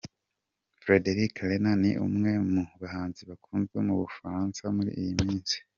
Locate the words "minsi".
5.23-5.55